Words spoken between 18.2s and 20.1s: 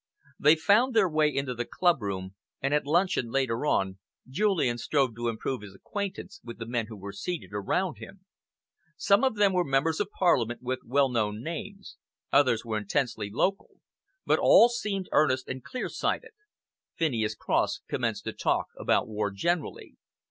to talk about war generally.